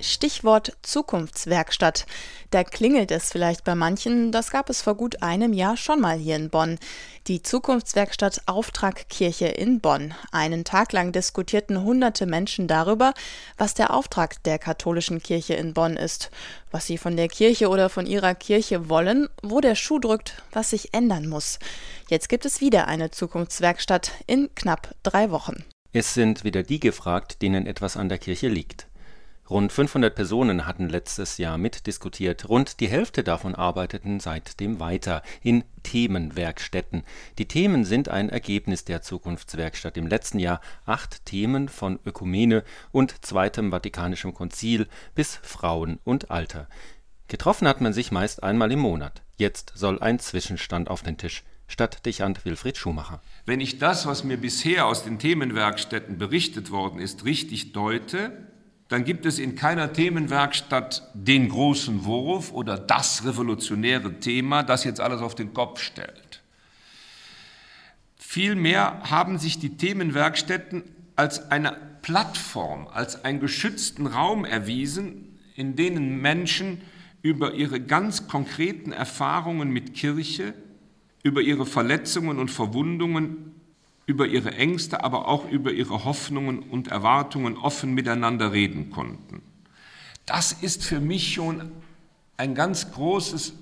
[0.00, 2.06] Stichwort Zukunftswerkstatt.
[2.50, 6.18] Da klingelt es vielleicht bei manchen, das gab es vor gut einem Jahr schon mal
[6.18, 6.78] hier in Bonn.
[7.26, 10.14] Die Zukunftswerkstatt Auftrag Kirche in Bonn.
[10.32, 13.12] Einen Tag lang diskutierten hunderte Menschen darüber,
[13.56, 16.30] was der Auftrag der katholischen Kirche in Bonn ist,
[16.70, 20.70] was sie von der Kirche oder von ihrer Kirche wollen, wo der Schuh drückt, was
[20.70, 21.58] sich ändern muss.
[22.08, 25.64] Jetzt gibt es wieder eine Zukunftswerkstatt in knapp drei Wochen.
[25.92, 28.87] Es sind wieder die gefragt, denen etwas an der Kirche liegt.
[29.50, 32.48] Rund 500 Personen hatten letztes Jahr mitdiskutiert.
[32.50, 37.02] Rund die Hälfte davon arbeiteten seitdem weiter in Themenwerkstätten.
[37.38, 39.96] Die Themen sind ein Ergebnis der Zukunftswerkstatt.
[39.96, 46.68] Im letzten Jahr acht Themen von Ökumene und Zweitem Vatikanischem Konzil bis Frauen und Alter.
[47.28, 49.22] Getroffen hat man sich meist einmal im Monat.
[49.36, 51.42] Jetzt soll ein Zwischenstand auf den Tisch.
[51.68, 53.22] Stadtdechant Wilfried Schumacher.
[53.46, 58.48] Wenn ich das, was mir bisher aus den Themenwerkstätten berichtet worden ist, richtig deute,
[58.88, 65.00] dann gibt es in keiner Themenwerkstatt den großen Wurf oder das revolutionäre Thema, das jetzt
[65.00, 66.42] alles auf den Kopf stellt.
[68.16, 70.84] Vielmehr haben sich die Themenwerkstätten
[71.16, 76.80] als eine Plattform, als einen geschützten Raum erwiesen, in denen Menschen
[77.20, 80.54] über ihre ganz konkreten Erfahrungen mit Kirche,
[81.22, 83.57] über ihre Verletzungen und Verwundungen
[84.08, 89.42] über ihre Ängste, aber auch über ihre Hoffnungen und Erwartungen offen miteinander reden konnten.
[90.24, 91.70] Das ist für mich schon
[92.38, 93.52] ein ganz großes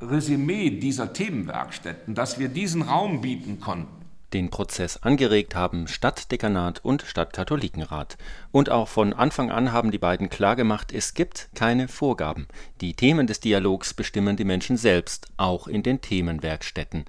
[0.00, 4.00] Resümee dieser Themenwerkstätten, dass wir diesen Raum bieten konnten.
[4.32, 8.18] Den Prozess angeregt haben Stadtdekanat und Stadtkatholikenrat.
[8.50, 12.48] Und auch von Anfang an haben die beiden klargemacht, es gibt keine Vorgaben.
[12.80, 17.04] Die Themen des Dialogs bestimmen die Menschen selbst, auch in den Themenwerkstätten.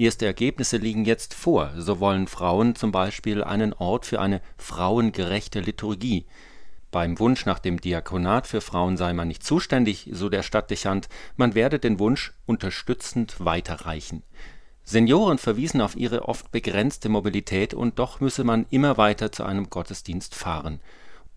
[0.00, 5.60] Erste Ergebnisse liegen jetzt vor, so wollen Frauen zum Beispiel einen Ort für eine frauengerechte
[5.60, 6.24] Liturgie.
[6.90, 11.54] Beim Wunsch nach dem Diakonat für Frauen sei man nicht zuständig, so der Stadtdechant, man
[11.54, 14.22] werde den Wunsch unterstützend weiterreichen.
[14.84, 19.68] Senioren verwiesen auf ihre oft begrenzte Mobilität und doch müsse man immer weiter zu einem
[19.68, 20.80] Gottesdienst fahren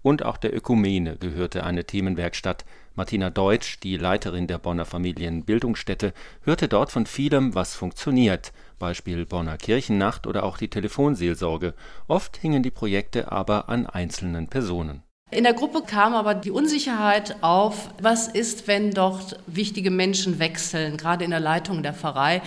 [0.04, 2.66] und auch der Ökumene gehörte eine Themenwerkstatt.
[2.96, 9.58] Martina Deutsch, die Leiterin der Bonner Familienbildungsstätte, hörte dort von vielem, was funktioniert, Beispiel Bonner
[9.58, 11.74] Kirchennacht oder auch die Telefonseelsorge.
[12.08, 15.02] Oft hingen die Projekte aber an einzelnen Personen.
[15.36, 20.96] In der Gruppe kam aber die Unsicherheit auf, was ist, wenn dort wichtige Menschen wechseln,
[20.96, 22.44] gerade in der Leitung der Pfarrei.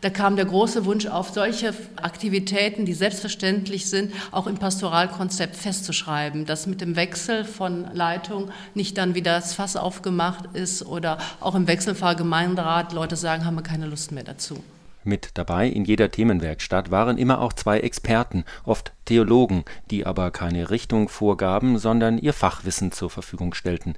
[0.00, 6.46] Da kam der große Wunsch auf, solche Aktivitäten, die selbstverständlich sind, auch im Pastoralkonzept festzuschreiben,
[6.46, 11.54] dass mit dem Wechsel von Leitung nicht dann wieder das Fass aufgemacht ist oder auch
[11.54, 14.62] im Wechselfahrgemeinderat Leute sagen, haben wir keine Lust mehr dazu.
[15.02, 20.70] Mit dabei in jeder Themenwerkstatt waren immer auch zwei Experten, oft Theologen, die aber keine
[20.70, 23.94] Richtung vorgaben, sondern ihr Fachwissen zur Verfügung stellten.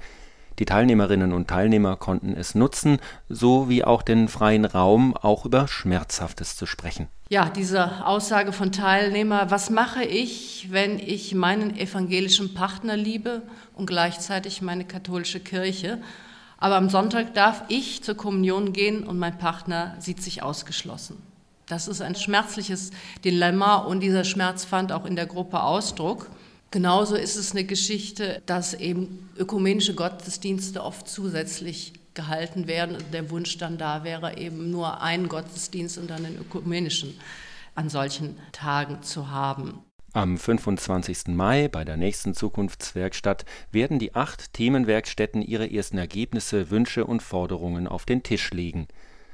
[0.59, 2.99] Die Teilnehmerinnen und Teilnehmer konnten es nutzen,
[3.29, 7.09] so wie auch den freien Raum, auch über Schmerzhaftes zu sprechen.
[7.31, 13.43] Ja, diese Aussage von Teilnehmer, was mache ich, wenn ich meinen evangelischen Partner liebe
[13.75, 15.99] und gleichzeitig meine katholische Kirche?
[16.63, 21.21] Aber am Sonntag darf ich zur Kommunion gehen und mein Partner sieht sich ausgeschlossen.
[21.67, 22.93] Das ist ein schmerzliches
[23.25, 26.31] Dilemma und dieser Schmerz fand auch in der Gruppe Ausdruck.
[26.71, 32.97] Genauso ist es eine Geschichte, dass eben ökumenische Gottesdienste oft zusätzlich gehalten werden.
[33.13, 37.19] Der Wunsch dann da wäre, eben nur einen Gottesdienst und dann den ökumenischen
[37.75, 39.81] an solchen Tagen zu haben.
[40.15, 41.29] Am 25.
[41.29, 47.89] Mai bei der nächsten Zukunftswerkstatt werden die acht Themenwerkstätten ihre ersten Ergebnisse, Wünsche und Forderungen
[47.89, 48.89] auf den Tisch legen.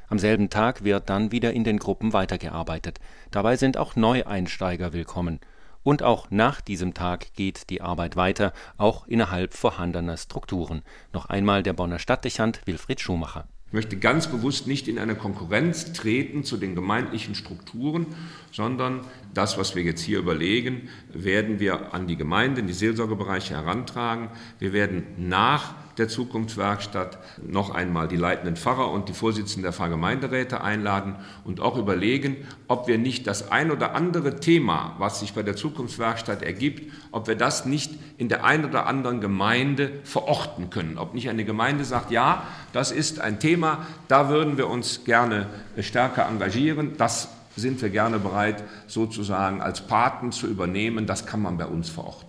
[0.06, 3.00] Am selben Tag wird dann wieder in den Gruppen weitergearbeitet.
[3.32, 5.40] Dabei sind auch Neueinsteiger willkommen.
[5.82, 10.82] Und auch nach diesem Tag geht die Arbeit weiter, auch innerhalb vorhandener Strukturen.
[11.12, 13.48] Noch einmal der Bonner Stadtdechant Wilfried Schumacher.
[13.68, 18.06] Ich möchte ganz bewusst nicht in eine Konkurrenz treten zu den gemeindlichen Strukturen,
[18.50, 19.02] sondern
[19.34, 24.30] das, was wir jetzt hier überlegen, werden wir an die Gemeinden, die Seelsorgebereiche herantragen.
[24.58, 30.60] Wir werden nach der Zukunftswerkstatt noch einmal die leitenden Pfarrer und die Vorsitzenden der Pfarrgemeinderäte
[30.60, 32.36] einladen und auch überlegen,
[32.68, 37.26] ob wir nicht das ein oder andere Thema, was sich bei der Zukunftswerkstatt ergibt, ob
[37.26, 40.98] wir das nicht in der ein oder anderen Gemeinde verorten können.
[40.98, 45.46] Ob nicht eine Gemeinde sagt, ja, das ist ein Thema, da würden wir uns gerne
[45.80, 51.58] stärker engagieren, das sind wir gerne bereit, sozusagen als Paten zu übernehmen, das kann man
[51.58, 52.28] bei uns verorten.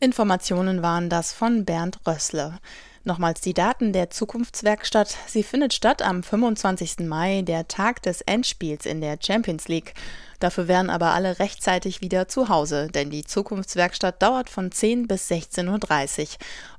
[0.00, 2.58] Informationen waren das von Bernd Rössle.
[3.04, 5.16] Nochmals die Daten der Zukunftswerkstatt.
[5.26, 7.00] Sie findet statt am 25.
[7.00, 9.94] Mai, der Tag des Endspiels in der Champions League.
[10.38, 15.28] Dafür wären aber alle rechtzeitig wieder zu Hause, denn die Zukunftswerkstatt dauert von 10 bis
[15.28, 16.28] 16.30 Uhr.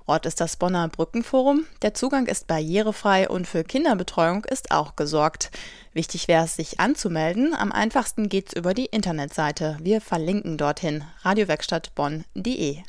[0.05, 1.65] Ort ist das Bonner Brückenforum.
[1.81, 5.51] Der Zugang ist barrierefrei und für Kinderbetreuung ist auch gesorgt.
[5.91, 7.53] Wichtig wäre es, sich anzumelden.
[7.53, 9.77] Am einfachsten geht's über die Internetseite.
[9.81, 12.83] Wir verlinken dorthin radiowerkstattbonn.de.